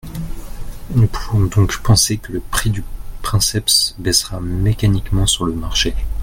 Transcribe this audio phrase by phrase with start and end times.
[0.95, 2.83] Nous pouvons donc penser que le prix du
[3.21, 5.93] princeps baissera mécaniquement sur le marché.